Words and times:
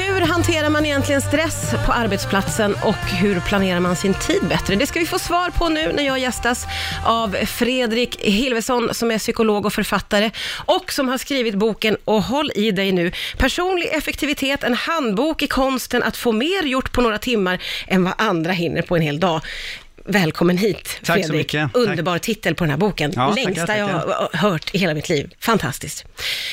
Hur 0.00 0.20
hanterar 0.20 0.70
man 0.70 0.86
egentligen 0.86 1.20
stress 1.20 1.74
på 1.86 1.92
arbetsplatsen 1.92 2.74
och 2.84 2.96
hur 2.96 3.40
planerar 3.40 3.80
man 3.80 3.96
sin 3.96 4.14
tid 4.14 4.42
bättre? 4.48 4.74
Det 4.74 4.86
ska 4.86 5.00
vi 5.00 5.06
få 5.06 5.18
svar 5.18 5.50
på 5.50 5.68
nu 5.68 5.92
när 5.92 6.02
jag 6.02 6.18
gästas 6.18 6.66
av 7.04 7.36
Fredrik 7.46 8.20
Hilvesson 8.20 8.94
som 8.94 9.10
är 9.10 9.18
psykolog 9.18 9.66
och 9.66 9.72
författare 9.72 10.30
och 10.66 10.92
som 10.92 11.08
har 11.08 11.18
skrivit 11.18 11.54
boken 11.54 11.96
Och 12.04 12.22
håll 12.22 12.50
i 12.54 12.70
dig 12.70 12.92
nu, 12.92 13.12
personlig 13.38 13.88
effektivitet, 13.92 14.64
en 14.64 14.74
handbok 14.74 15.42
i 15.42 15.46
konsten 15.46 16.02
att 16.02 16.16
få 16.16 16.32
mer 16.32 16.62
gjort 16.62 16.92
på 16.92 17.00
några 17.00 17.18
timmar 17.18 17.62
än 17.86 18.04
vad 18.04 18.14
andra 18.18 18.52
hinner 18.52 18.82
på 18.82 18.96
en 18.96 19.02
hel 19.02 19.20
dag. 19.20 19.40
Välkommen 20.04 20.58
hit, 20.58 21.00
Tack 21.04 21.06
så 21.06 21.12
Fredrik. 21.12 21.54
mycket. 21.54 21.76
Underbar 21.76 22.12
Tack. 22.12 22.22
titel 22.22 22.54
på 22.54 22.64
den 22.64 22.70
här 22.70 22.78
boken. 22.78 23.12
Ja, 23.16 23.32
Längsta 23.36 23.66
tackar, 23.66 23.78
jag 23.78 23.88
har 23.88 24.28
hört 24.32 24.74
i 24.74 24.78
hela 24.78 24.94
mitt 24.94 25.08
liv. 25.08 25.34
Fantastiskt. 25.40 26.04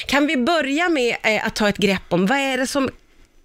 Kan 0.07 0.27
vi 0.27 0.38
börja 0.38 0.89
med 0.89 1.16
eh, 1.23 1.48
att 1.48 1.55
ta 1.55 1.70
ett 1.70 1.77
grepp 1.77 2.02
om 2.09 2.25
vad 2.25 2.38
är 2.38 2.57
det 2.57 2.68
som 2.68 2.89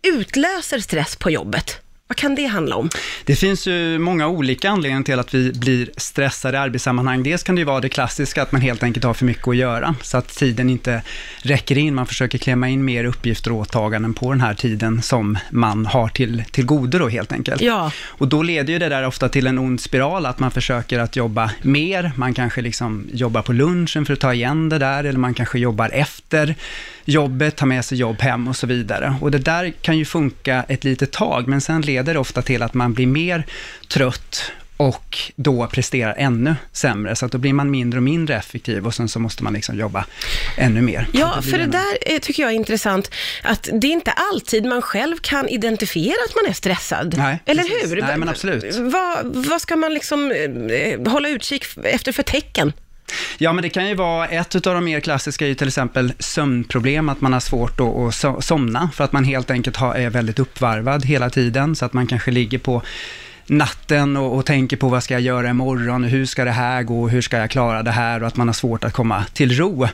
utlöser 0.03 0.79
stress 0.79 1.17
på 1.17 1.31
jobbet? 1.31 1.81
Vad 2.11 2.17
kan 2.17 2.35
det 2.35 2.45
handla 2.47 2.77
om? 2.77 2.91
Det 3.25 3.37
finns 3.37 3.67
ju 3.67 3.99
många 3.99 4.29
olika 4.29 4.71
anledningar 4.71 5.03
till 5.03 5.19
att 5.19 5.35
vi 5.35 5.53
blir 5.53 5.91
stressade 5.97 6.57
i 6.57 6.61
arbetssammanhang. 6.61 7.23
Dels 7.23 7.43
kan 7.43 7.55
det 7.55 7.59
ju 7.59 7.65
vara 7.65 7.81
det 7.81 7.89
klassiska, 7.89 8.43
att 8.43 8.53
man 8.53 8.61
helt 8.61 8.83
enkelt 8.83 9.05
har 9.05 9.15
för 9.15 9.25
mycket 9.25 9.49
att 9.49 9.57
göra, 9.57 9.95
så 10.03 10.19
att 10.19 10.29
tiden 10.29 10.71
inte 10.71 11.03
räcker 11.43 11.79
in. 11.79 11.95
Man 11.95 12.07
försöker 12.07 12.39
klämma 12.39 12.69
in 12.69 12.85
mer 12.85 13.05
uppgifter 13.05 13.53
och 13.53 13.59
åtaganden 13.59 14.15
på 14.15 14.31
den 14.31 14.41
här 14.41 14.55
tiden 14.55 15.03
som 15.03 15.39
man 15.51 15.87
har 15.87 16.09
till, 16.09 16.45
till 16.51 16.67
godo 16.67 16.99
då 16.99 17.09
helt 17.09 17.33
enkelt. 17.33 17.61
Ja. 17.61 17.93
Och 18.07 18.29
då 18.29 18.43
leder 18.43 18.73
ju 18.73 18.79
det 18.79 18.89
där 18.89 19.07
ofta 19.07 19.29
till 19.29 19.47
en 19.47 19.59
ond 19.59 19.81
spiral, 19.81 20.27
att 20.27 20.39
man 20.39 20.51
försöker 20.51 20.99
att 20.99 21.17
jobba 21.17 21.51
mer, 21.63 22.13
man 22.17 22.35
kanske 22.35 22.63
liksom 22.63 23.09
jobbar 23.13 23.43
på 23.43 23.53
lunchen 23.53 24.07
för 24.07 24.13
att 24.13 24.21
ta 24.21 24.35
igen 24.35 24.69
det 24.69 24.79
där, 24.79 25.05
eller 25.05 25.19
man 25.19 25.35
kanske 25.35 25.59
jobbar 25.59 25.91
efter 25.93 26.55
jobbet, 27.11 27.57
tar 27.57 27.67
med 27.67 27.85
sig 27.85 27.99
jobb 27.99 28.21
hem 28.21 28.49
och 28.49 28.57
så 28.57 28.67
vidare. 28.67 29.15
Och 29.21 29.31
det 29.31 29.39
där 29.39 29.73
kan 29.83 29.99
ju 29.99 30.05
funka 30.05 30.65
ett 30.69 30.85
litet 30.85 31.13
tag, 31.13 31.49
men 31.49 31.61
sen 31.61 31.81
leder 31.83 32.15
det 32.15 32.21
ofta 32.21 32.43
till 32.43 32.63
att 32.63 32.75
man 32.75 32.95
blir 32.95 33.07
mer 33.07 33.47
trött 33.89 34.53
och 34.77 35.19
då 35.37 35.67
presterar 35.67 36.15
ännu 36.19 36.55
sämre, 36.73 37.17
så 37.17 37.27
att 37.27 37.33
då 37.33 37.39
blir 37.39 37.53
man 37.53 37.71
mindre 37.71 37.99
och 37.99 38.03
mindre 38.03 38.37
effektiv 38.37 38.87
och 38.87 38.95
sen 38.95 39.09
så 39.09 39.19
måste 39.19 39.45
man 39.45 39.53
liksom 39.53 39.79
jobba 39.79 40.05
ännu 40.57 40.83
mer. 40.83 41.07
Ja, 41.13 41.39
blir 41.41 41.51
för 41.51 41.59
det 41.59 41.65
en- 41.65 41.71
där 41.71 41.99
eh, 42.15 42.19
tycker 42.19 42.43
jag 42.43 42.53
är 42.53 42.57
intressant, 42.57 43.11
att 43.43 43.69
det 43.73 43.87
är 43.87 43.93
inte 43.93 44.13
alltid 44.13 44.65
man 44.65 44.83
själv 44.83 45.17
kan 45.17 45.49
identifiera 45.49 46.17
att 46.29 46.35
man 46.43 46.47
är 46.51 46.53
stressad. 46.53 47.15
Nej, 47.19 47.39
Eller 47.47 47.63
precis. 47.63 47.93
hur? 47.93 48.01
Nej, 48.03 48.17
men 48.17 48.29
absolut. 48.29 48.77
Vad, 48.77 49.37
vad 49.47 49.61
ska 49.61 49.77
man 49.77 49.95
liksom 49.95 50.31
eh, 50.71 51.13
hålla 51.13 51.29
utkik 51.29 51.65
efter 51.85 52.13
för 52.13 52.23
tecken? 52.23 52.73
Ja, 53.39 53.53
men 53.53 53.63
det 53.63 53.69
kan 53.69 53.89
ju 53.89 53.95
vara, 53.95 54.29
ett 54.29 54.55
av 54.55 54.75
de 54.75 54.85
mer 54.85 55.01
klassiska 55.01 55.45
är 55.45 55.49
ju 55.49 55.55
till 55.55 55.69
exempel 55.69 56.13
sömnproblem, 56.19 57.09
att 57.09 57.21
man 57.21 57.33
har 57.33 57.41
svårt 57.41 57.81
att, 57.81 58.25
att 58.25 58.45
somna, 58.45 58.91
för 58.95 59.05
att 59.05 59.13
man 59.13 59.25
helt 59.25 59.51
enkelt 59.51 59.77
har, 59.77 59.95
är 59.95 60.11
väldigt 60.11 60.39
uppvarvad 60.39 61.05
hela 61.05 61.31
tiden, 61.31 61.77
så 61.77 61.85
att 61.85 61.93
man 61.93 62.07
kanske 62.07 62.31
ligger 62.31 62.59
på 62.59 62.83
natten 63.51 64.17
och, 64.17 64.37
och 64.37 64.47
tänker 64.47 64.77
på 64.77 64.89
vad 64.89 65.03
ska 65.03 65.15
jag 65.15 65.21
göra 65.21 65.51
imorgon, 65.51 66.05
hur 66.05 66.27
ska 66.27 66.45
det 66.45 66.51
här 66.51 66.83
gå, 66.83 67.09
hur 67.09 67.21
ska 67.21 67.37
jag 67.37 67.51
klara 67.51 67.83
det 67.83 67.91
här? 67.91 68.21
Och 68.23 68.27
att 68.27 68.37
man 68.37 68.49
har 68.49 68.53
svårt 68.53 68.85
att 68.85 68.93
komma 68.93 69.25
till 69.33 69.57
ro. 69.57 69.85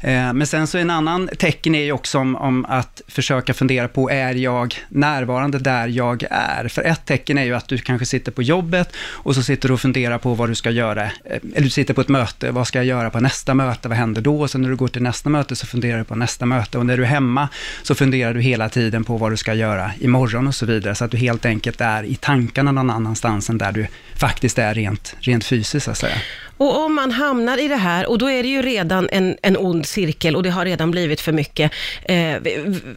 Eh, 0.00 0.32
men 0.32 0.46
sen 0.46 0.66
så 0.66 0.78
en 0.78 0.90
annan 0.90 1.28
tecken 1.38 1.74
är 1.74 1.82
ju 1.82 1.92
också 1.92 2.18
om, 2.18 2.36
om 2.36 2.64
att 2.68 3.02
försöka 3.08 3.54
fundera 3.54 3.88
på, 3.88 4.10
är 4.10 4.34
jag 4.34 4.74
närvarande 4.88 5.58
där 5.58 5.88
jag 5.88 6.24
är? 6.30 6.68
För 6.68 6.82
ett 6.82 7.04
tecken 7.04 7.38
är 7.38 7.44
ju 7.44 7.54
att 7.54 7.68
du 7.68 7.78
kanske 7.78 8.06
sitter 8.06 8.32
på 8.32 8.42
jobbet 8.42 8.96
och 8.96 9.34
så 9.34 9.42
sitter 9.42 9.68
du 9.68 9.74
och 9.74 9.80
funderar 9.80 10.18
på 10.18 10.34
vad 10.34 10.48
du 10.48 10.54
ska 10.54 10.70
göra, 10.70 11.04
eh, 11.04 11.10
eller 11.24 11.60
du 11.60 11.70
sitter 11.70 11.94
på 11.94 12.00
ett 12.00 12.08
möte, 12.08 12.50
vad 12.50 12.66
ska 12.66 12.78
jag 12.78 12.86
göra 12.86 13.10
på 13.10 13.20
nästa 13.20 13.54
möte, 13.54 13.88
vad 13.88 13.98
händer 13.98 14.22
då? 14.22 14.40
Och 14.40 14.50
sen 14.50 14.62
när 14.62 14.68
du 14.68 14.76
går 14.76 14.88
till 14.88 15.02
nästa 15.02 15.30
möte 15.30 15.56
så 15.56 15.66
funderar 15.66 15.98
du 15.98 16.04
på 16.04 16.14
nästa 16.14 16.46
möte. 16.46 16.78
Och 16.78 16.86
när 16.86 16.96
du 16.96 17.02
är 17.02 17.08
hemma 17.08 17.48
så 17.82 17.94
funderar 17.94 18.34
du 18.34 18.40
hela 18.40 18.68
tiden 18.68 19.04
på 19.04 19.16
vad 19.16 19.32
du 19.32 19.36
ska 19.36 19.54
göra 19.54 19.90
imorgon 20.00 20.46
och 20.46 20.54
så 20.54 20.66
vidare, 20.66 20.94
så 20.94 21.04
att 21.04 21.10
du 21.10 21.16
helt 21.16 21.46
enkelt 21.46 21.80
är 21.80 22.02
i 22.02 22.14
tankarna 22.14 22.72
någon 22.72 22.95
annanstans 22.96 23.50
än 23.50 23.58
där 23.58 23.72
du 23.72 23.86
faktiskt 24.16 24.58
är 24.58 24.74
rent, 24.74 25.16
rent 25.20 25.44
fysiskt 25.44 25.84
så 25.84 25.90
att 25.90 25.98
säga. 25.98 26.16
Och 26.56 26.84
om 26.84 26.94
man 26.94 27.12
hamnar 27.12 27.58
i 27.58 27.68
det 27.68 27.76
här, 27.76 28.06
och 28.08 28.18
då 28.18 28.30
är 28.30 28.42
det 28.42 28.48
ju 28.48 28.62
redan 28.62 29.08
en, 29.12 29.36
en 29.42 29.56
ond 29.56 29.86
cirkel 29.86 30.36
och 30.36 30.42
det 30.42 30.50
har 30.50 30.64
redan 30.64 30.90
blivit 30.90 31.20
för 31.20 31.32
mycket. 31.32 31.72
Eh, 32.02 32.36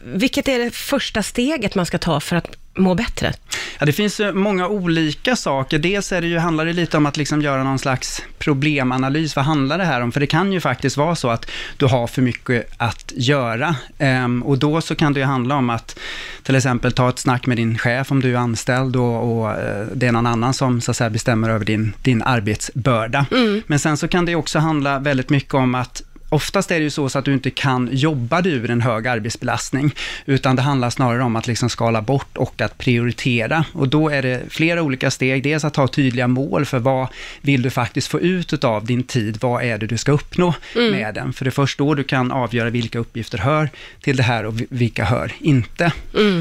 vilket 0.04 0.48
är 0.48 0.58
det 0.58 0.70
första 0.70 1.22
steget 1.22 1.74
man 1.74 1.86
ska 1.86 1.98
ta 1.98 2.20
för 2.20 2.36
att 2.36 2.56
må 2.80 2.94
bättre? 2.94 3.32
Ja, 3.78 3.86
det 3.86 3.92
finns 3.92 4.20
många 4.34 4.68
olika 4.68 5.36
saker. 5.36 5.78
Dels 5.78 6.12
är 6.12 6.20
det 6.20 6.26
ju, 6.26 6.38
handlar 6.38 6.66
det 6.66 6.72
lite 6.72 6.96
om 6.96 7.06
att 7.06 7.16
liksom 7.16 7.42
göra 7.42 7.64
någon 7.64 7.78
slags 7.78 8.22
problemanalys. 8.38 9.36
Vad 9.36 9.44
handlar 9.44 9.78
det 9.78 9.84
här 9.84 10.00
om? 10.00 10.12
För 10.12 10.20
det 10.20 10.26
kan 10.26 10.52
ju 10.52 10.60
faktiskt 10.60 10.96
vara 10.96 11.14
så 11.14 11.30
att 11.30 11.50
du 11.76 11.86
har 11.86 12.06
för 12.06 12.22
mycket 12.22 12.66
att 12.76 13.12
göra. 13.16 13.76
Ehm, 13.98 14.42
och 14.42 14.58
då 14.58 14.80
så 14.80 14.94
kan 14.94 15.12
det 15.12 15.20
ju 15.20 15.26
handla 15.26 15.56
om 15.56 15.70
att 15.70 15.98
till 16.42 16.54
exempel 16.54 16.92
ta 16.92 17.08
ett 17.08 17.18
snack 17.18 17.46
med 17.46 17.56
din 17.56 17.78
chef 17.78 18.12
om 18.12 18.20
du 18.20 18.32
är 18.32 18.38
anställd 18.38 18.96
och, 18.96 19.40
och 19.40 19.50
eh, 19.50 19.86
det 19.94 20.06
är 20.06 20.12
någon 20.12 20.26
annan 20.26 20.54
som 20.54 20.80
så 20.80 20.90
att 20.90 20.96
säga, 20.96 21.10
bestämmer 21.10 21.50
över 21.50 21.64
din, 21.64 21.92
din 22.02 22.22
arbetsbörda. 22.22 23.26
Men 23.66 23.78
sen 23.78 23.96
så 23.96 24.08
kan 24.08 24.26
det 24.26 24.34
också 24.34 24.58
handla 24.58 24.98
väldigt 24.98 25.30
mycket 25.30 25.54
om 25.54 25.74
att 25.74 26.02
Oftast 26.32 26.70
är 26.70 26.74
det 26.78 26.82
ju 26.84 26.90
så, 26.90 27.08
så 27.08 27.18
att 27.18 27.24
du 27.24 27.32
inte 27.32 27.50
kan 27.50 27.88
jobba 27.92 28.40
dig 28.42 28.52
ur 28.52 28.70
en 28.70 28.80
hög 28.80 29.06
arbetsbelastning, 29.08 29.94
utan 30.26 30.56
det 30.56 30.62
handlar 30.62 30.90
snarare 30.90 31.22
om 31.22 31.36
att 31.36 31.46
liksom 31.46 31.70
skala 31.70 32.02
bort 32.02 32.36
och 32.36 32.60
att 32.60 32.78
prioritera. 32.78 33.64
Och 33.72 33.88
då 33.88 34.08
är 34.08 34.22
det 34.22 34.40
flera 34.48 34.82
olika 34.82 35.10
steg. 35.10 35.42
Dels 35.42 35.64
att 35.64 35.76
ha 35.76 35.88
tydliga 35.88 36.26
mål 36.28 36.64
för 36.66 36.78
vad 36.78 37.08
vill 37.40 37.62
du 37.62 37.70
faktiskt 37.70 38.08
få 38.08 38.20
ut 38.20 38.64
av 38.64 38.84
din 38.86 39.02
tid? 39.02 39.38
Vad 39.40 39.62
är 39.64 39.78
det 39.78 39.86
du 39.86 39.96
ska 39.98 40.12
uppnå 40.12 40.54
med 40.90 41.14
den? 41.14 41.32
För 41.32 41.44
det 41.44 41.48
är 41.48 41.52
först 41.52 41.78
då 41.78 41.94
du 41.94 42.04
kan 42.04 42.32
avgöra 42.32 42.70
vilka 42.70 42.98
uppgifter 42.98 43.38
hör 43.38 43.68
till 44.00 44.16
det 44.16 44.22
här 44.22 44.44
och 44.46 44.60
vi- 44.60 44.66
vilka 44.70 45.04
hör 45.04 45.32
inte. 45.38 45.92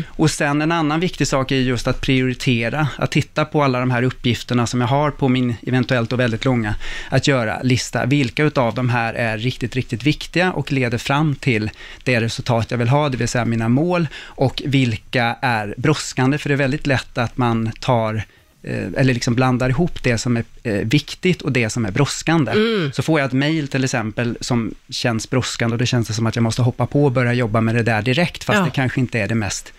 Och 0.07 0.31
sen 0.31 0.61
en 0.61 0.71
annan 0.71 0.99
viktig 0.99 1.27
sak 1.27 1.51
är 1.51 1.55
just 1.55 1.87
att 1.87 2.01
prioritera, 2.01 2.87
att 2.97 3.11
titta 3.11 3.45
på 3.45 3.63
alla 3.63 3.79
de 3.79 3.91
här 3.91 4.03
uppgifterna 4.03 4.67
som 4.67 4.81
jag 4.81 4.87
har 4.87 5.11
på 5.11 5.27
min 5.27 5.55
eventuellt 5.67 6.13
och 6.13 6.19
väldigt 6.19 6.45
långa 6.45 6.75
att 7.09 7.27
göra-lista. 7.27 8.05
Vilka 8.05 8.43
utav 8.43 8.73
de 8.75 8.89
här 8.89 9.13
är 9.13 9.37
riktigt, 9.37 9.75
riktigt 9.79 10.03
viktiga 10.03 10.51
och 10.51 10.71
leder 10.71 10.97
fram 10.97 11.35
till 11.35 11.69
det 12.03 12.21
resultat 12.21 12.71
jag 12.71 12.77
vill 12.77 12.89
ha, 12.89 13.09
det 13.09 13.17
vill 13.17 13.27
säga 13.27 13.45
mina 13.45 13.69
mål, 13.69 14.07
och 14.17 14.61
vilka 14.65 15.35
är 15.41 15.73
brådskande, 15.77 16.37
för 16.37 16.49
det 16.49 16.55
är 16.55 16.57
väldigt 16.57 16.87
lätt 16.87 17.17
att 17.17 17.37
man 17.37 17.71
tar 17.79 18.13
eh, 18.63 18.87
eller 18.97 19.13
liksom 19.13 19.35
blandar 19.35 19.69
ihop 19.69 20.03
det 20.03 20.17
som 20.17 20.37
är 20.37 20.43
eh, 20.63 20.73
viktigt 20.73 21.41
och 21.41 21.51
det 21.51 21.69
som 21.69 21.85
är 21.85 21.91
brådskande. 21.91 22.51
Så 22.93 23.03
får 23.03 23.19
jag 23.19 23.27
ett 23.27 23.33
mejl 23.33 23.67
till 23.67 23.83
exempel 23.83 24.37
som 24.41 24.73
känns 24.89 25.29
brådskande 25.29 25.73
och 25.73 25.79
det 25.79 25.85
känns 25.85 26.15
som 26.15 26.27
att 26.27 26.35
jag 26.35 26.43
måste 26.43 26.61
hoppa 26.61 26.85
på 26.85 27.05
och 27.05 27.11
börja 27.11 27.33
jobba 27.33 27.61
med 27.61 27.75
det 27.75 27.83
där 27.83 28.01
direkt, 28.01 28.43
fast 28.43 28.57
Ja. 28.57 28.65
det 28.65 28.71
kanske 28.71 28.99
inte 28.99 29.19
är 29.19 29.27
det 29.27 29.35
mest 29.35 29.73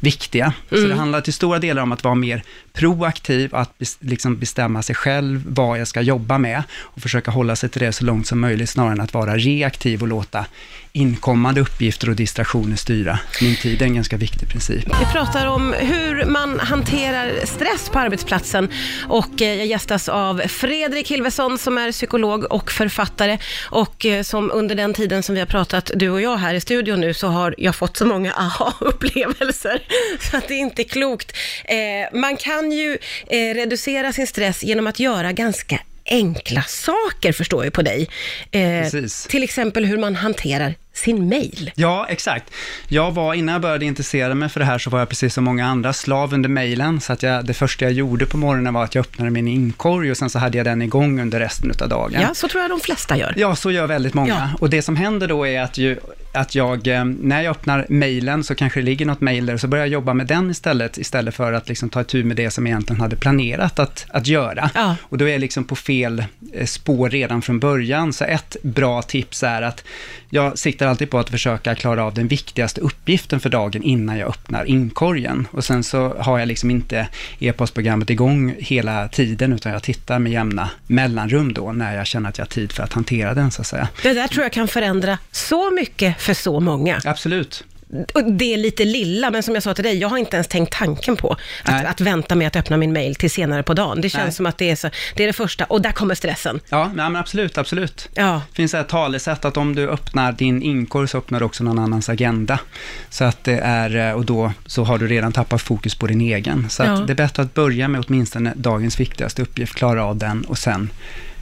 viktiga. 0.00 0.52
Så 0.68 0.76
det 0.76 0.94
handlar 0.94 1.20
till 1.20 1.32
stora 1.32 1.58
delar 1.58 1.82
om 1.82 1.92
att 1.92 2.04
vara 2.04 2.14
mer 2.14 2.42
proaktiv, 2.72 3.54
att 3.54 3.78
bes- 3.78 3.96
liksom 4.00 4.38
bestämma 4.38 4.82
sig 4.82 4.94
själv 4.94 5.42
vad 5.46 5.80
jag 5.80 5.88
ska 5.88 6.00
jobba 6.00 6.38
med 6.38 6.62
och 6.72 7.02
försöka 7.02 7.30
hålla 7.30 7.56
sig 7.56 7.68
till 7.68 7.80
det 7.80 7.92
så 7.92 8.04
långt 8.04 8.26
som 8.26 8.40
möjligt, 8.40 8.70
snarare 8.70 8.92
än 8.92 9.00
att 9.00 9.14
vara 9.14 9.36
reaktiv 9.36 10.02
och 10.02 10.08
låta 10.08 10.46
inkommande 10.92 11.60
uppgifter 11.60 12.10
och 12.10 12.16
distraktioner 12.16 12.76
styra 12.76 13.18
min 13.40 13.56
tid. 13.56 13.78
Det 13.78 13.84
är 13.84 13.88
en 13.88 13.94
ganska 13.94 14.16
viktig 14.16 14.48
princip. 14.48 14.84
Vi 15.00 15.12
pratar 15.12 15.46
om 15.46 15.72
hur 15.72 16.24
man 16.24 16.60
hanterar 16.60 17.32
stress 17.44 17.88
på 17.88 17.98
arbetsplatsen 17.98 18.68
och 19.08 19.42
eh, 19.42 19.54
jag 19.54 19.66
gästas 19.66 20.08
av 20.08 20.42
Fredrik 20.48 21.10
Hilvesson 21.10 21.58
som 21.58 21.78
är 21.78 21.92
psykolog 21.92 22.52
och 22.52 22.72
författare 22.72 23.38
och 23.70 24.06
eh, 24.06 24.22
som 24.22 24.50
under 24.50 24.74
den 24.74 24.94
tiden 24.94 25.22
som 25.22 25.34
vi 25.34 25.40
har 25.40 25.46
pratat, 25.46 25.90
du 25.94 26.10
och 26.10 26.20
jag 26.20 26.36
här 26.36 26.54
i 26.54 26.60
studion 26.60 27.00
nu, 27.00 27.14
så 27.14 27.28
har 27.28 27.54
jag 27.58 27.74
fått 27.76 27.96
så 27.96 28.06
många 28.06 28.32
aha-upplevelser 28.32 29.82
så 30.30 30.36
att 30.36 30.48
det 30.48 30.54
är 30.54 30.58
inte 30.58 30.84
klokt. 30.84 31.36
Eh, 31.64 32.18
man 32.18 32.36
kan 32.36 32.72
ju 32.72 32.98
eh, 33.26 33.54
reducera 33.54 34.12
sin 34.12 34.26
stress 34.26 34.62
genom 34.62 34.86
att 34.86 35.00
göra 35.00 35.32
ganska 35.32 35.80
enkla 36.06 36.62
saker, 36.62 37.32
förstår 37.32 37.64
jag 37.64 37.72
på 37.72 37.82
dig. 37.82 38.08
Eh, 38.50 38.60
Precis. 38.60 39.26
till 39.26 39.42
exempel 39.42 39.84
hur 39.84 39.98
man 39.98 40.16
hanterar 40.16 40.74
sin 40.92 41.28
mail. 41.28 41.70
Ja, 41.74 42.06
exakt. 42.08 42.44
Jag 42.88 43.12
var, 43.12 43.34
innan 43.34 43.52
jag 43.52 43.62
började 43.62 43.84
intressera 43.84 44.34
mig 44.34 44.48
för 44.48 44.60
det 44.60 44.66
här, 44.66 44.78
så 44.78 44.90
var 44.90 44.98
jag 44.98 45.08
precis 45.08 45.34
som 45.34 45.44
många 45.44 45.66
andra 45.66 45.92
slav 45.92 46.34
under 46.34 46.48
mejlen, 46.48 47.00
så 47.00 47.12
att 47.12 47.22
jag, 47.22 47.44
det 47.44 47.54
första 47.54 47.84
jag 47.84 47.92
gjorde 47.92 48.26
på 48.26 48.36
morgonen 48.36 48.74
var 48.74 48.84
att 48.84 48.94
jag 48.94 49.02
öppnade 49.02 49.30
min 49.30 49.48
inkorg 49.48 50.10
och 50.10 50.16
sen 50.16 50.30
så 50.30 50.38
hade 50.38 50.58
jag 50.58 50.64
den 50.64 50.82
igång 50.82 51.20
under 51.20 51.40
resten 51.40 51.72
av 51.80 51.88
dagen. 51.88 52.20
Ja, 52.22 52.34
så 52.34 52.48
tror 52.48 52.62
jag 52.62 52.70
de 52.70 52.80
flesta 52.80 53.16
gör. 53.16 53.34
Ja, 53.36 53.56
så 53.56 53.70
gör 53.70 53.86
väldigt 53.86 54.14
många. 54.14 54.28
Ja. 54.28 54.58
Och 54.60 54.70
det 54.70 54.82
som 54.82 54.96
händer 54.96 55.28
då 55.28 55.46
är 55.46 55.60
att, 55.60 55.78
ju, 55.78 56.00
att 56.36 56.54
jag, 56.54 56.88
eh, 56.88 57.04
när 57.04 57.42
jag 57.42 57.50
öppnar 57.50 57.86
mejlen 57.88 58.44
så 58.44 58.54
kanske 58.54 58.80
det 58.80 58.84
ligger 58.84 59.06
något 59.06 59.20
mejl 59.20 59.46
där, 59.46 59.56
så 59.56 59.68
börjar 59.68 59.84
jag 59.84 59.92
jobba 59.92 60.14
med 60.14 60.26
den 60.26 60.50
istället, 60.50 60.98
istället 60.98 61.34
för 61.34 61.52
att 61.52 61.68
liksom 61.68 61.88
ta 61.88 62.04
tur 62.04 62.24
med 62.24 62.36
det 62.36 62.50
som 62.50 62.66
jag 62.66 62.70
egentligen 62.70 63.00
hade 63.00 63.16
planerat 63.16 63.78
att, 63.78 64.06
att 64.08 64.26
göra. 64.26 64.70
Ja. 64.74 64.96
Och 65.02 65.18
då 65.18 65.24
är 65.24 65.28
jag 65.28 65.40
liksom 65.40 65.64
på 65.64 65.76
fel 65.76 66.24
eh, 66.52 66.66
spår 66.66 67.10
redan 67.10 67.42
från 67.42 67.58
början. 67.58 68.12
Så 68.12 68.24
ett 68.24 68.56
bra 68.62 69.02
tips 69.02 69.42
är 69.42 69.62
att 69.62 69.84
jag 70.30 70.58
siktar 70.58 70.86
alltid 70.86 71.10
på 71.10 71.18
att 71.18 71.30
försöka 71.30 71.74
klara 71.74 72.04
av 72.04 72.14
den 72.14 72.28
viktigaste 72.28 72.80
uppgiften 72.80 73.40
för 73.40 73.50
dagen 73.50 73.82
innan 73.82 74.18
jag 74.18 74.28
öppnar 74.28 74.64
inkorgen. 74.64 75.48
Och 75.50 75.64
sen 75.64 75.82
så 75.82 76.14
har 76.18 76.38
jag 76.38 76.48
liksom 76.48 76.70
inte 76.70 77.08
e-postprogrammet 77.38 78.10
igång 78.10 78.54
hela 78.58 79.08
tiden, 79.08 79.52
utan 79.52 79.72
jag 79.72 79.82
tittar 79.82 80.18
med 80.18 80.32
jämna 80.32 80.70
mellanrum 80.86 81.52
då, 81.52 81.72
när 81.72 81.96
jag 81.96 82.06
känner 82.06 82.28
att 82.28 82.38
jag 82.38 82.44
har 82.44 82.50
tid 82.50 82.72
för 82.72 82.82
att 82.82 82.92
hantera 82.92 83.34
den, 83.34 83.50
så 83.50 83.60
att 83.60 83.66
säga. 83.66 83.88
Det 84.02 84.12
där 84.12 84.28
tror 84.28 84.42
jag 84.42 84.52
kan 84.52 84.68
förändra 84.68 85.18
så 85.30 85.70
mycket 85.70 86.20
för 86.26 86.34
så 86.34 86.60
många. 86.60 87.00
Absolut. 87.04 87.64
det 88.38 88.56
lite 88.56 88.84
lilla, 88.84 89.30
men 89.30 89.42
som 89.42 89.54
jag 89.54 89.62
sa 89.62 89.74
till 89.74 89.84
dig, 89.84 89.98
jag 89.98 90.08
har 90.08 90.18
inte 90.18 90.36
ens 90.36 90.48
tänkt 90.48 90.72
tanken 90.72 91.16
på 91.16 91.36
att, 91.62 91.84
att 91.84 92.00
vänta 92.00 92.34
med 92.34 92.46
att 92.46 92.56
öppna 92.56 92.76
min 92.76 92.92
mail 92.92 93.14
till 93.14 93.30
senare 93.30 93.62
på 93.62 93.74
dagen. 93.74 94.00
Det 94.00 94.08
känns 94.10 94.24
Nej. 94.24 94.32
som 94.32 94.46
att 94.46 94.58
det 94.58 94.70
är, 94.70 94.76
så, 94.76 94.90
det 95.14 95.22
är 95.22 95.26
det 95.26 95.32
första, 95.32 95.64
och 95.64 95.82
där 95.82 95.92
kommer 95.92 96.14
stressen. 96.14 96.60
Ja, 96.68 96.90
men 96.94 97.16
absolut, 97.16 97.58
absolut. 97.58 98.08
Ja. 98.14 98.42
Det 98.50 98.56
finns 98.56 98.74
ett 98.74 98.88
talesätt 98.88 99.44
att 99.44 99.56
om 99.56 99.74
du 99.74 99.88
öppnar 99.88 100.32
din 100.32 100.62
inkorg 100.62 101.08
så 101.08 101.18
öppnar 101.18 101.40
du 101.40 101.46
också 101.46 101.64
någon 101.64 101.78
annans 101.78 102.08
agenda. 102.08 102.58
Så 103.10 103.24
att 103.24 103.44
det 103.44 103.58
är, 103.58 104.08
eh, 104.08 104.12
och 104.12 104.24
då 104.24 104.52
så 104.66 104.84
har 104.84 104.98
du 104.98 105.06
redan 105.06 105.32
tappat 105.32 105.62
fokus 105.62 105.94
på 105.94 106.06
din 106.06 106.20
egen. 106.20 106.70
Så 106.70 106.82
ja. 106.82 106.90
det 106.90 107.12
är 107.12 107.16
bättre 107.16 107.42
att 107.42 107.54
börja 107.54 107.88
med 107.88 108.04
åtminstone 108.06 108.52
dagens 108.56 109.00
viktigaste 109.00 109.42
uppgift, 109.42 109.74
klara 109.74 110.04
av 110.04 110.16
den 110.16 110.44
och 110.44 110.58
sen 110.58 110.90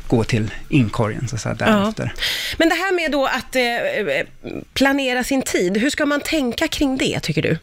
gå 0.06 0.24
till 0.24 0.50
inkorgen 0.68 1.28
så 1.28 1.34
att 1.34 1.40
säga, 1.40 1.54
därefter. 1.54 2.12
Ja. 2.16 2.22
Men 2.58 2.68
det 2.68 2.74
här 2.74 2.94
med 2.94 3.10
då 3.10 3.26
att 3.26 3.56
eh, 3.56 4.26
planera 4.74 5.24
sin 5.24 5.42
tid, 5.42 5.76
hur 5.76 5.90
ska 5.90 6.06
man 6.06 6.20
tänka 6.20 6.68
kring 6.68 6.96
det 6.96 7.20
tycker 7.20 7.42
du? 7.42 7.58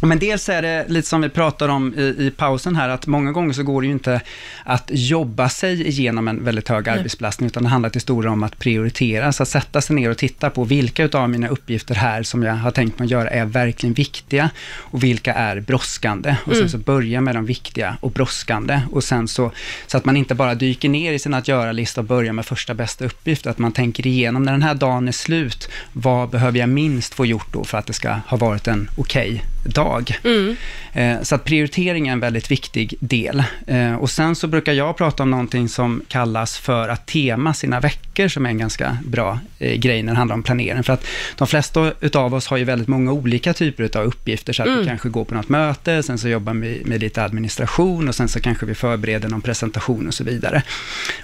Men 0.00 0.18
dels 0.18 0.48
är 0.48 0.62
det 0.62 0.84
lite 0.88 1.08
som 1.08 1.20
vi 1.20 1.28
pratade 1.28 1.72
om 1.72 1.94
i, 1.94 2.02
i, 2.02 2.30
pausen 2.36 2.76
här, 2.76 2.88
att 2.88 3.06
många 3.06 3.32
gånger 3.32 3.52
så 3.52 3.62
går 3.62 3.80
det 3.82 3.86
ju 3.86 3.92
inte 3.92 4.20
att 4.64 4.90
jobba 4.92 5.48
sig 5.48 5.88
igenom 5.88 6.28
en 6.28 6.44
väldigt 6.44 6.68
hög 6.68 6.88
arbetsbelastning, 6.88 7.46
utan 7.46 7.62
det 7.62 7.68
handlar 7.68 7.90
till 7.90 8.00
stora 8.00 8.30
om 8.30 8.42
att 8.42 8.58
prioritera. 8.58 9.32
Så 9.32 9.42
att 9.42 9.48
sätta 9.48 9.80
sig 9.80 9.96
ner 9.96 10.10
och 10.10 10.18
titta 10.18 10.50
på 10.50 10.64
vilka 10.64 11.04
utav 11.04 11.30
mina 11.30 11.48
uppgifter 11.48 11.94
här 11.94 12.22
som 12.22 12.42
jag 12.42 12.54
har 12.54 12.70
tänkt 12.70 12.98
mig 12.98 13.06
att 13.06 13.10
göra 13.10 13.30
är 13.30 13.44
verkligen 13.44 13.94
viktiga 13.94 14.50
och 14.76 15.02
vilka 15.02 15.34
är 15.34 15.60
brådskande. 15.60 16.36
Och 16.44 16.52
sen 16.52 16.58
mm. 16.58 16.68
så 16.68 16.78
börja 16.78 17.20
med 17.20 17.34
de 17.34 17.46
viktiga 17.46 17.96
och 18.00 18.10
brådskande 18.10 18.80
och 18.92 19.04
sen 19.04 19.28
så, 19.28 19.52
så 19.86 19.96
att 19.96 20.04
man 20.04 20.16
inte 20.16 20.34
bara 20.34 20.54
dyker 20.54 20.88
ner 20.88 21.12
i 21.12 21.18
sin 21.18 21.34
att 21.34 21.48
göra-lista 21.48 22.00
och 22.00 22.06
börjar 22.06 22.32
med 22.32 22.46
första 22.46 22.74
bästa 22.74 23.04
uppgift, 23.04 23.46
att 23.46 23.58
man 23.58 23.72
tänker 23.72 24.06
igenom 24.06 24.42
när 24.42 24.52
den 24.52 24.62
här 24.62 24.74
dagen 24.74 25.08
är 25.08 25.12
slut, 25.12 25.68
vad 25.92 26.30
behöver 26.30 26.58
jag 26.58 26.68
minst 26.68 27.14
få 27.14 27.26
gjort 27.26 27.52
då 27.52 27.64
för 27.64 27.78
att 27.78 27.86
det 27.86 27.92
ska 27.92 28.16
ha 28.26 28.36
varit 28.36 28.68
en 28.68 28.90
okej 28.96 29.30
okay 29.30 29.57
dag. 29.68 30.18
Mm. 30.24 30.56
Eh, 30.92 31.22
så 31.22 31.34
att 31.34 31.44
prioritering 31.44 32.08
är 32.08 32.12
en 32.12 32.20
väldigt 32.20 32.50
viktig 32.50 32.94
del. 33.00 33.42
Eh, 33.66 33.94
och 33.94 34.10
sen 34.10 34.36
så 34.36 34.46
brukar 34.46 34.72
jag 34.72 34.96
prata 34.96 35.22
om 35.22 35.30
någonting 35.30 35.68
som 35.68 36.02
kallas 36.08 36.58
för 36.58 36.88
att 36.88 37.06
tema 37.06 37.54
sina 37.54 37.80
veckor, 37.80 38.28
som 38.28 38.46
är 38.46 38.50
en 38.50 38.58
ganska 38.58 38.98
bra 39.04 39.38
eh, 39.58 39.74
grej 39.74 40.02
när 40.02 40.12
det 40.12 40.18
handlar 40.18 40.34
om 40.34 40.42
planering. 40.42 40.82
För 40.82 40.92
att 40.92 41.06
de 41.36 41.46
flesta 41.46 41.92
utav 42.00 42.34
oss 42.34 42.46
har 42.46 42.56
ju 42.56 42.64
väldigt 42.64 42.88
många 42.88 43.12
olika 43.12 43.52
typer 43.52 43.98
av 43.98 44.04
uppgifter, 44.04 44.52
så 44.52 44.62
att 44.62 44.68
mm. 44.68 44.80
vi 44.80 44.86
kanske 44.86 45.08
går 45.08 45.24
på 45.24 45.34
något 45.34 45.48
möte, 45.48 46.02
sen 46.02 46.18
så 46.18 46.28
jobbar 46.28 46.54
vi 46.54 46.82
med 46.84 47.00
lite 47.00 47.22
administration 47.22 48.08
och 48.08 48.14
sen 48.14 48.28
så 48.28 48.40
kanske 48.40 48.66
vi 48.66 48.74
förbereder 48.74 49.28
någon 49.28 49.40
presentation 49.40 50.06
och 50.08 50.14
så 50.14 50.24
vidare. 50.24 50.62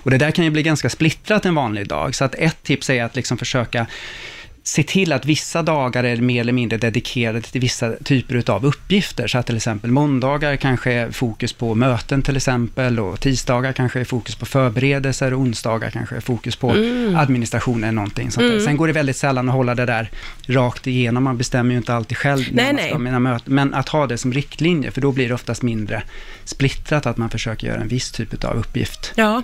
Och 0.03 0.11
det 0.11 0.19
där 0.19 0.31
kan 0.31 0.45
ju 0.45 0.51
bli 0.51 0.63
ganska 0.63 0.91
splittrat 0.91 1.47
en 1.47 1.55
vanlig 1.55 1.89
dag, 1.89 2.15
så 2.15 2.25
att 2.25 2.35
ett 2.35 2.63
tips 2.63 2.91
är 2.91 3.05
att 3.05 3.17
liksom 3.17 3.39
försöka 3.39 3.87
se 4.67 4.83
till 4.83 5.13
att 5.13 5.27
vissa 5.27 5.63
dagar 5.63 6.05
är 6.05 6.17
mer 6.17 6.41
eller 6.41 6.53
mindre 6.53 6.79
dedikerade 6.79 7.41
till 7.41 7.61
vissa 7.61 7.93
typer 8.05 8.51
av 8.51 8.67
uppgifter. 8.67 9.27
Så 9.27 9.39
att 9.39 9.47
till 9.47 9.57
exempel 9.57 9.91
måndagar 9.91 10.57
kanske 10.57 10.93
är 10.93 11.11
fokus 11.11 11.53
på 11.53 11.75
möten 11.75 12.23
till 12.23 12.37
exempel 12.37 13.01
och 13.01 13.21
tisdagar 13.21 13.73
kanske 13.73 14.01
är 14.01 14.05
fokus 14.05 14.35
på 14.35 14.47
förberedelser 14.47 15.35
och 15.35 15.41
onsdagar 15.41 15.91
kanske 15.91 16.17
är 16.17 16.21
fokus 16.21 16.57
på 16.57 16.71
mm. 16.71 17.17
administration 17.17 17.85
eller 17.85 17.93
någonting 17.93 18.31
sånt 18.31 18.47
mm. 18.47 18.61
Sen 18.61 18.77
går 18.77 18.87
det 18.87 18.93
väldigt 18.93 19.17
sällan 19.17 19.49
att 19.49 19.55
hålla 19.55 19.75
det 19.75 19.87
där 19.87 20.11
rakt 20.47 20.87
igenom. 20.87 21.25
Man 21.25 21.39
bestämmer 21.39 21.71
ju 21.71 21.77
inte 21.77 21.95
alltid 21.95 22.17
själv 22.19 22.45
nej, 22.53 22.73
nej. 22.73 22.99
mina 22.99 23.19
möten. 23.19 23.55
Men 23.55 23.75
att 23.75 23.89
ha 23.89 24.07
det 24.07 24.19
som 24.19 24.33
riktlinje, 24.33 24.91
för 24.91 25.01
då 25.01 25.13
blir 25.13 25.29
det 25.29 25.35
oftast 25.35 25.63
mindre 25.63 26.03
splittrat 26.45 27.07
att 27.07 27.17
man 27.17 27.31
försöker 27.31 27.67
göra 27.67 27.81
en 27.81 27.89
viss 27.89 28.13
typ 28.13 28.45
av 28.45 28.57
uppgift. 28.57 29.13
Ja, 29.15 29.43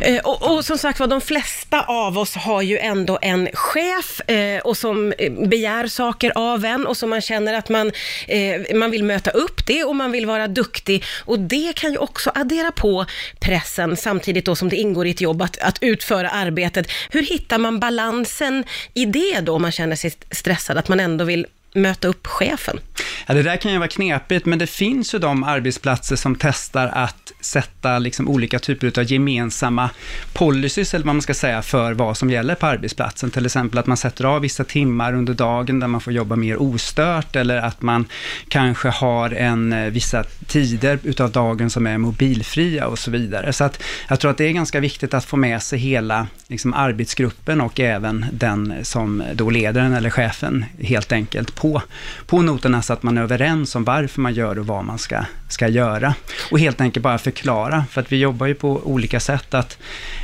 eh, 0.00 0.16
och, 0.16 0.54
och, 0.54 0.64
som 0.64 0.78
sagt 0.78 1.00
var, 1.00 1.06
de 1.06 1.20
flesta 1.20 1.82
av 1.82 2.18
oss 2.18 2.34
har 2.34 2.62
ju 2.62 2.78
ändå 2.78 3.18
en 3.22 3.48
chef 3.52 4.20
Eh, 4.34 4.60
och 4.60 4.76
som 4.76 5.12
eh, 5.18 5.32
begär 5.32 5.86
saker 5.86 6.32
av 6.34 6.64
en 6.64 6.86
och 6.86 6.96
som 6.96 7.10
man 7.10 7.20
känner 7.20 7.54
att 7.54 7.68
man, 7.68 7.92
eh, 8.28 8.76
man 8.76 8.90
vill 8.90 9.04
möta 9.04 9.30
upp 9.30 9.66
det 9.66 9.84
och 9.84 9.96
man 9.96 10.12
vill 10.12 10.26
vara 10.26 10.48
duktig. 10.48 11.04
Och 11.24 11.38
det 11.38 11.72
kan 11.76 11.92
ju 11.92 11.98
också 11.98 12.32
addera 12.34 12.72
på 12.72 13.06
pressen 13.40 13.96
samtidigt 13.96 14.44
då 14.44 14.56
som 14.56 14.68
det 14.68 14.76
ingår 14.76 15.06
i 15.06 15.10
ett 15.10 15.20
jobb 15.20 15.42
att, 15.42 15.58
att 15.58 15.78
utföra 15.80 16.30
arbetet. 16.30 16.86
Hur 17.10 17.22
hittar 17.22 17.58
man 17.58 17.80
balansen 17.80 18.64
i 18.94 19.04
det 19.04 19.40
då 19.40 19.54
om 19.54 19.62
man 19.62 19.72
känner 19.72 19.96
sig 19.96 20.12
stressad, 20.30 20.78
att 20.78 20.88
man 20.88 21.00
ändå 21.00 21.24
vill 21.24 21.46
möta 21.72 22.08
upp 22.08 22.26
chefen? 22.26 22.80
Ja, 23.26 23.34
det 23.34 23.42
där 23.42 23.56
kan 23.56 23.72
ju 23.72 23.78
vara 23.78 23.88
knepigt, 23.88 24.46
men 24.46 24.58
det 24.58 24.66
finns 24.66 25.14
ju 25.14 25.18
de 25.18 25.44
arbetsplatser 25.44 26.16
som 26.16 26.36
testar 26.36 26.86
att 26.86 27.32
sätta 27.40 27.98
liksom 27.98 28.28
olika 28.28 28.58
typer 28.58 28.98
av 28.98 29.12
gemensamma 29.12 29.90
policies, 30.32 30.94
eller 30.94 31.06
vad 31.06 31.14
man 31.14 31.22
ska 31.22 31.34
säga, 31.34 31.62
för 31.62 31.92
vad 31.92 32.16
som 32.16 32.30
gäller 32.30 32.54
på 32.54 32.66
arbetsplatsen. 32.66 33.30
Till 33.30 33.46
exempel 33.46 33.78
att 33.78 33.86
man 33.86 33.96
sätter 33.96 34.24
av 34.24 34.40
vissa 34.40 34.64
timmar 34.64 35.14
under 35.14 35.34
dagen 35.34 35.80
där 35.80 35.86
man 35.86 36.00
får 36.00 36.12
jobba 36.12 36.36
mer 36.36 36.62
ostört, 36.62 37.36
eller 37.36 37.56
att 37.56 37.82
man 37.82 38.06
kanske 38.48 38.88
har 38.88 39.30
en, 39.30 39.72
eh, 39.72 39.90
vissa 39.90 40.24
tider 40.46 40.98
utav 41.02 41.30
dagen 41.30 41.70
som 41.70 41.86
är 41.86 41.98
mobilfria 41.98 42.86
och 42.86 42.98
så 42.98 43.10
vidare. 43.10 43.52
Så 43.52 43.64
att 43.64 43.82
jag 44.08 44.20
tror 44.20 44.30
att 44.30 44.38
det 44.38 44.44
är 44.44 44.52
ganska 44.52 44.80
viktigt 44.80 45.14
att 45.14 45.24
få 45.24 45.36
med 45.36 45.62
sig 45.62 45.78
hela 45.78 46.26
liksom, 46.48 46.74
arbetsgruppen 46.74 47.60
och 47.60 47.80
även 47.80 48.26
den 48.32 48.74
som 48.82 49.22
då 49.34 49.50
leder 49.50 49.82
den, 49.82 49.92
eller 49.92 50.10
chefen, 50.10 50.64
helt 50.80 51.12
enkelt 51.12 51.54
på, 51.54 51.82
på 52.26 52.42
noterna 52.42 52.82
så 52.82 52.92
att 52.92 53.02
man 53.02 53.13
är 53.18 53.22
överens 53.22 53.74
om 53.74 53.84
varför 53.84 54.20
man 54.20 54.34
gör 54.34 54.58
och 54.58 54.66
vad 54.66 54.84
man 54.84 54.98
ska, 54.98 55.24
ska 55.48 55.68
göra. 55.68 56.14
Och 56.50 56.58
helt 56.58 56.80
enkelt 56.80 57.02
bara 57.02 57.18
förklara, 57.18 57.84
för 57.90 58.00
att 58.00 58.12
vi 58.12 58.16
jobbar 58.16 58.46
ju 58.46 58.54
på 58.54 58.80
olika 58.84 59.20
sätt. 59.20 59.54
Att 59.54 59.78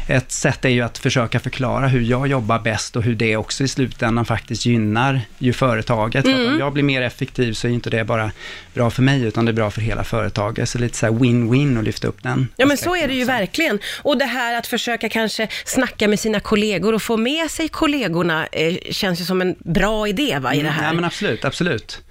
ett 0.09 0.33
sätt 0.33 0.65
är 0.65 0.69
ju 0.69 0.81
att 0.81 0.99
försöka 0.99 1.41
förklara 1.41 1.89
hur 1.89 2.01
jag 2.01 2.27
jobbar 2.27 2.59
bäst 2.59 2.97
och 2.97 3.03
hur 3.03 3.15
det 3.15 3.37
också 3.37 3.65
i 3.65 3.69
slutändan 3.69 4.25
faktiskt 4.25 4.67
gynnar 4.67 5.21
ju 5.39 5.53
företaget. 5.53 6.25
Mm. 6.25 6.37
För 6.37 6.43
att 6.43 6.47
om 6.47 6.53
mm. 6.53 6.61
jag 6.61 6.73
blir 6.73 6.83
mer 6.83 7.03
effektiv 7.03 7.53
så 7.53 7.67
är 7.69 7.73
inte 7.73 7.91
det 7.91 8.05
bara 8.05 8.31
bra 8.75 8.91
för 8.91 9.03
mig, 9.03 9.23
utan 9.25 9.45
det 9.45 9.51
är 9.51 9.55
bra 9.55 9.71
för 9.71 9.81
hela 9.81 10.05
företaget. 10.05 10.69
Så 10.69 10.79
lite 10.79 10.97
så 10.97 11.07
här 11.07 11.13
win-win 11.13 11.79
och 11.79 11.83
lyfta 11.83 12.09
upp 12.09 12.23
den. 12.23 12.49
Ja, 12.57 12.67
men 12.67 12.77
så 12.77 12.97
är 12.97 13.09
det 13.09 13.15
ju 13.15 13.25
verkligen. 13.25 13.79
Och 14.03 14.19
det 14.19 14.25
här 14.25 14.59
att 14.59 14.67
försöka 14.67 15.09
kanske 15.09 15.49
snacka 15.65 16.09
med 16.09 16.21
sina 16.21 16.41
kollegor 16.41 16.95
och 16.95 17.03
få 17.03 17.17
med 17.17 17.51
sig 17.51 17.69
kollegorna 17.69 18.47
eh, 18.47 18.77
känns 18.91 19.21
ju 19.21 19.25
som 19.25 19.41
en 19.41 19.55
bra 19.59 20.09
idé 20.09 20.39
va, 20.39 20.55
i 20.55 20.57
det 20.57 20.69
mm, 20.69 20.73
här. 20.73 20.87
Ja, 20.87 20.93
men 20.93 21.05
absolut, 21.05 21.45
absolut. 21.45 22.03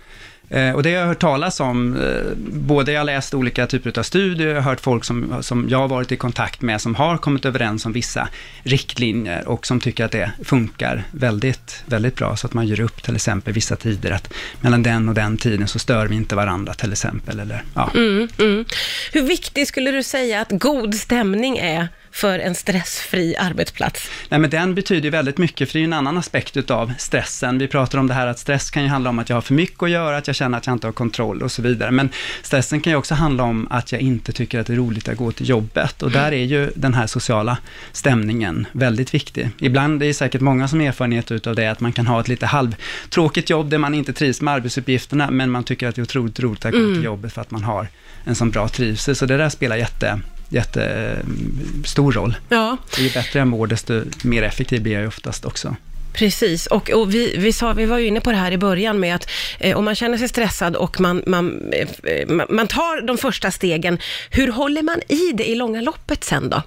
Eh, 0.50 0.72
och 0.72 0.84
det 0.84 0.94
har 0.94 1.00
jag 1.00 1.08
hört 1.08 1.20
talas 1.20 1.60
om, 1.60 1.96
eh, 1.96 2.34
både 2.52 2.92
jag 2.92 3.00
har 3.00 3.06
läst 3.06 3.34
olika 3.34 3.68
typer 3.68 4.00
av 4.00 4.04
studier, 4.04 4.48
jag 4.48 4.56
har 4.56 4.62
hört 4.62 4.82
folk 4.82 5.04
som, 5.04 5.36
som 5.42 5.70
jag 5.70 5.78
har 5.78 5.88
varit 5.88 6.12
i 6.12 6.16
kontakt 6.16 6.62
med, 6.62 6.82
som 6.82 6.96
har 6.96 7.18
kommit 7.18 7.46
överens 7.46 7.86
om 7.86 7.94
vissa 7.94 8.30
riktlinjer 8.64 9.48
och 9.48 9.68
som 9.68 9.80
tycker 9.80 10.06
att 10.06 10.12
det 10.12 10.32
funkar 10.44 11.04
väldigt, 11.12 11.84
väldigt 11.86 12.16
bra, 12.16 12.36
så 12.36 12.48
att 12.48 12.54
man 12.54 12.68
gör 12.68 12.80
upp 12.80 13.04
till 13.04 13.16
exempel 13.16 13.54
vissa 13.54 13.76
tider, 13.76 14.12
att 14.12 14.34
mellan 14.62 14.84
den 14.84 15.10
och 15.10 15.16
den 15.16 15.38
tiden 15.38 15.68
så 15.68 15.80
stör 15.80 16.08
vi 16.08 16.16
inte 16.16 16.36
varandra 16.36 16.74
till 16.74 16.92
exempel. 16.92 17.40
Eller, 17.40 17.64
ja. 17.76 17.92
Mm, 17.96 18.28
mm. 18.40 18.66
Hur 19.14 19.22
viktig 19.22 19.68
skulle 19.68 19.92
du 19.92 20.04
säga 20.04 20.42
att 20.42 20.52
god 20.52 20.96
stämning 20.96 21.58
är 21.58 21.88
för 22.12 22.40
en 22.40 22.56
stressfri 22.56 23.36
arbetsplats? 23.36 24.10
Nej, 24.30 24.40
men 24.40 24.50
den 24.50 24.76
betyder 24.76 25.12
väldigt 25.12 25.38
mycket, 25.38 25.70
för 25.70 25.74
det 25.74 25.78
är 25.78 25.82
ju 25.82 25.86
en 25.86 25.94
annan 25.94 26.18
aspekt 26.18 26.58
utav 26.58 26.94
stressen. 26.98 27.58
Vi 27.58 27.68
pratar 27.68 27.98
om 27.98 28.08
det 28.08 28.14
här 28.14 28.28
att 28.28 28.40
stress 28.40 28.72
kan 28.72 28.84
ju 28.84 28.90
handla 28.90 29.10
om 29.10 29.20
att 29.20 29.30
jag 29.30 29.36
har 29.36 29.42
för 29.42 29.54
mycket 29.54 29.84
att 29.84 29.90
göra, 29.90 30.18
att 30.18 30.28
jag 30.28 30.36
känner 30.36 30.58
att 30.58 30.66
jag 30.68 30.76
inte 30.76 30.88
har 30.88 30.92
kontroll 30.92 31.42
och 31.42 31.52
så 31.52 31.62
vidare. 31.62 31.92
Men 31.92 32.10
stressen 32.44 32.82
kan 32.82 32.94
ju 32.94 32.98
också 32.98 33.16
handla 33.16 33.44
om 33.44 33.68
att 33.70 33.92
jag 33.92 34.02
inte 34.02 34.32
tycker 34.32 34.60
att 34.60 34.68
det 34.68 34.74
är 34.74 34.78
roligt 34.78 35.08
att 35.08 35.18
gå 35.18 35.32
till 35.32 35.50
jobbet. 35.50 36.04
Och 36.04 36.12
där 36.12 36.32
är 36.32 36.46
ju 36.46 36.72
den 36.76 36.94
här 36.94 37.08
sociala 37.08 37.58
stämningen 37.92 38.68
väldigt 38.72 39.14
viktig. 39.14 39.50
Ibland, 39.60 40.00
det 40.00 40.06
är 40.06 40.14
säkert 40.14 40.42
många 40.42 40.68
som 40.68 40.80
har 40.80 40.88
erfarenhet 40.88 41.32
utav 41.32 41.56
det, 41.56 41.68
att 41.68 41.80
man 41.80 41.92
kan 41.94 42.08
ha 42.08 42.20
ett 42.20 42.28
lite 42.28 42.46
halvtråkigt 42.46 43.50
jobb 43.50 43.70
där 43.70 43.78
man 43.78 43.94
inte 43.94 44.14
trivs 44.14 44.42
med 44.42 44.54
arbetsuppgifterna, 44.54 45.32
men 45.32 45.52
man 45.52 45.64
tycker 45.64 45.88
att 45.88 45.96
det 45.96 46.02
är 46.02 46.04
otroligt 46.04 46.40
roligt 46.40 46.66
att 46.66 46.72
gå 46.72 46.78
mm. 46.78 46.94
till 46.94 47.04
jobbet 47.04 47.34
för 47.34 47.42
att 47.42 47.52
man 47.52 47.64
har 47.64 47.88
en 48.24 48.36
sån 48.36 48.50
bra 48.50 48.68
trivsel. 48.68 49.16
Så 49.16 49.26
det 49.26 49.38
där 49.38 49.50
spelar 49.50 49.76
jätte, 49.76 50.20
jättestor 50.50 52.12
roll. 52.12 52.36
Ja. 52.50 52.78
Ju 52.98 53.10
bättre 53.10 53.40
jag 53.40 53.48
mår, 53.48 53.68
desto 53.68 54.02
mer 54.24 54.44
effektiv 54.44 54.84
blir 54.84 54.94
jag 54.94 55.08
oftast 55.08 55.46
också. 55.46 55.76
Precis, 56.14 56.68
och, 56.68 56.90
och 56.90 57.14
vi, 57.14 57.36
vi, 57.38 57.54
sa, 57.54 57.74
vi 57.74 57.86
var 57.86 57.98
ju 57.98 58.08
inne 58.08 58.22
på 58.22 58.32
det 58.32 58.38
här 58.38 58.52
i 58.52 58.58
början 58.58 59.00
med 59.00 59.16
att 59.16 59.30
eh, 59.60 59.78
om 59.78 59.86
man 59.86 59.96
känner 59.96 60.18
sig 60.18 60.30
stressad 60.30 60.76
och 60.76 61.00
man, 61.00 61.24
man, 61.26 61.74
eh, 62.04 62.28
man 62.50 62.68
tar 62.68 63.02
de 63.02 63.18
första 63.18 63.52
stegen, 63.52 64.00
hur 64.30 64.52
håller 64.52 64.84
man 64.84 65.02
i 65.08 65.32
det 65.34 65.50
i 65.50 65.56
långa 65.56 65.82
loppet 65.82 66.24
sen 66.24 66.50
då? 66.50 66.62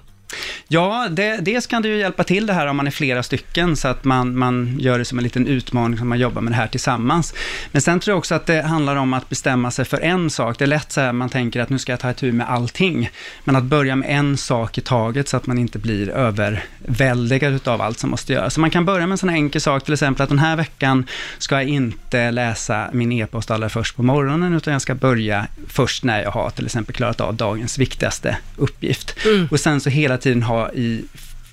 Ja, 0.67 1.07
det, 1.09 1.37
dels 1.37 1.67
kan 1.67 1.81
det 1.81 1.87
ju 1.87 1.97
hjälpa 1.97 2.23
till 2.23 2.45
det 2.45 2.53
här 2.53 2.67
om 2.67 2.77
man 2.77 2.87
är 2.87 2.91
flera 2.91 3.23
stycken, 3.23 3.75
så 3.75 3.87
att 3.87 4.03
man, 4.03 4.37
man 4.37 4.75
gör 4.79 4.99
det 4.99 5.05
som 5.05 5.17
en 5.17 5.23
liten 5.23 5.47
utmaning, 5.47 5.97
som 5.97 6.09
man 6.09 6.19
jobbar 6.19 6.41
med 6.41 6.51
det 6.51 6.57
här 6.57 6.67
tillsammans. 6.67 7.33
Men 7.71 7.81
sen 7.81 7.99
tror 7.99 8.11
jag 8.11 8.17
också 8.17 8.35
att 8.35 8.45
det 8.45 8.61
handlar 8.61 8.95
om 8.95 9.13
att 9.13 9.29
bestämma 9.29 9.71
sig 9.71 9.85
för 9.85 9.99
en 9.99 10.29
sak. 10.29 10.57
Det 10.57 10.65
är 10.65 10.67
lätt 10.67 10.91
så 10.91 11.01
här, 11.01 11.13
man 11.13 11.29
tänker 11.29 11.61
att 11.61 11.69
nu 11.69 11.79
ska 11.79 11.91
jag 11.91 11.99
ta 11.99 12.11
itu 12.11 12.31
med 12.31 12.49
allting. 12.49 13.09
Men 13.43 13.55
att 13.55 13.63
börja 13.63 13.95
med 13.95 14.09
en 14.09 14.37
sak 14.37 14.77
i 14.77 14.81
taget, 14.81 15.27
så 15.27 15.37
att 15.37 15.47
man 15.47 15.57
inte 15.57 15.79
blir 15.79 16.09
överväldigad 16.09 17.67
av 17.67 17.81
allt 17.81 17.99
som 17.99 18.09
måste 18.09 18.33
göras. 18.33 18.53
Så 18.53 18.59
man 18.59 18.69
kan 18.69 18.85
börja 18.85 19.07
med 19.07 19.11
en 19.11 19.17
sån 19.17 19.29
här 19.29 19.35
enkel 19.35 19.61
sak, 19.61 19.83
till 19.83 19.93
exempel 19.93 20.23
att 20.23 20.29
den 20.29 20.39
här 20.39 20.55
veckan 20.55 21.05
ska 21.37 21.55
jag 21.55 21.69
inte 21.69 22.31
läsa 22.31 22.89
min 22.93 23.11
e-post 23.11 23.51
allra 23.51 23.69
först 23.69 23.95
på 23.95 24.03
morgonen, 24.03 24.53
utan 24.53 24.73
jag 24.73 24.81
ska 24.81 24.95
börja 24.95 25.47
först 25.67 26.03
när 26.03 26.23
jag 26.23 26.31
har 26.31 26.49
till 26.49 26.65
exempel 26.65 26.95
klarat 26.95 27.21
av 27.21 27.35
dagens 27.35 27.77
viktigaste 27.77 28.37
uppgift. 28.57 29.15
Mm. 29.25 29.47
Och 29.51 29.59
sen 29.59 29.81
så 29.81 29.89
hela 29.89 30.17
tiden 30.23 30.43
ha 30.43 30.71
i 30.71 31.03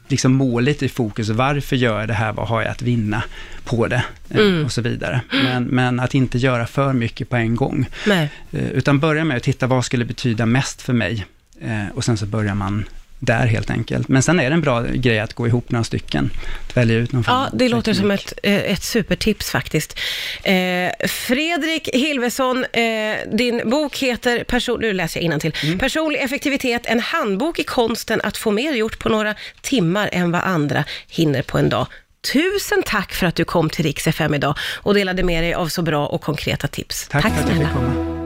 liksom 0.08 0.32
målet 0.32 0.82
i 0.82 0.88
fokus. 0.88 1.28
Varför 1.28 1.76
gör 1.76 1.98
jag 2.00 2.08
det 2.08 2.14
här? 2.14 2.32
Vad 2.32 2.48
har 2.48 2.62
jag 2.62 2.70
att 2.70 2.82
vinna 2.82 3.22
på 3.64 3.86
det? 3.86 4.04
Eh, 4.30 4.36
Mm. 4.40 4.64
Och 4.64 4.72
så 4.72 4.80
vidare. 4.82 5.20
Men, 5.30 5.64
men 5.64 6.00
att 6.00 6.14
inte 6.14 6.38
göra 6.38 6.66
för 6.66 6.92
mycket 6.92 7.28
på 7.28 7.36
en 7.36 7.56
gång. 7.56 7.86
Nej. 8.06 8.30
Eh, 8.52 8.68
Utan 8.70 8.98
börja 9.00 9.24
med 9.24 9.36
att 9.36 9.42
titta 9.42 9.66
vad 9.66 9.84
skulle 9.84 10.04
betyda 10.04 10.46
mest 10.46 10.82
för 10.82 10.92
mig. 10.92 11.26
Eh, 11.60 11.88
Och 11.94 12.04
sen 12.04 12.16
så 12.16 12.26
börjar 12.26 12.54
man 12.54 12.84
där 13.20 13.46
helt 13.46 13.70
enkelt. 13.70 14.08
Men 14.08 14.22
sen 14.22 14.40
är 14.40 14.50
det 14.50 14.54
en 14.54 14.60
bra 14.60 14.82
grej 14.82 15.18
att 15.18 15.34
gå 15.34 15.46
ihop 15.46 15.70
några 15.70 15.84
stycken. 15.84 16.30
Att 16.66 16.76
välja 16.76 16.96
ut 16.96 17.12
någon 17.12 17.24
Ja, 17.26 17.48
det 17.52 17.68
låter 17.68 17.94
som 17.94 18.08
teknik. 18.10 18.32
ett, 18.32 18.38
eh, 18.42 18.72
ett 18.72 18.82
supertips 18.82 19.50
faktiskt. 19.50 19.98
Eh, 20.42 21.08
Fredrik 21.08 21.88
Hilvesson, 21.92 22.64
eh, 22.64 22.82
din 23.32 23.70
bok 23.70 23.98
heter, 23.98 24.44
person, 24.44 24.80
nu 24.80 24.92
läser 24.92 25.20
jag 25.20 25.24
innantill. 25.24 25.54
Mm. 25.62 25.78
Personlig 25.78 26.20
effektivitet, 26.20 26.82
en 26.84 27.00
handbok 27.00 27.58
i 27.58 27.64
konsten 27.64 28.20
att 28.24 28.36
få 28.36 28.50
mer 28.50 28.72
gjort 28.72 28.98
på 28.98 29.08
några 29.08 29.34
timmar 29.60 30.08
än 30.12 30.30
vad 30.32 30.40
andra 30.40 30.84
hinner 31.08 31.42
på 31.42 31.58
en 31.58 31.68
dag. 31.68 31.86
Tusen 32.32 32.82
tack 32.86 33.12
för 33.14 33.26
att 33.26 33.34
du 33.34 33.44
kom 33.44 33.70
till 33.70 33.84
Rix 33.84 34.06
FM 34.06 34.34
idag 34.34 34.54
och 34.76 34.94
delade 34.94 35.22
med 35.22 35.42
dig 35.42 35.54
av 35.54 35.68
så 35.68 35.82
bra 35.82 36.06
och 36.06 36.20
konkreta 36.22 36.68
tips. 36.68 37.08
Tack, 37.08 37.22
för 37.22 37.28
att 37.28 37.48
jag 37.48 37.58
fick 37.58 37.72
komma. 37.72 38.19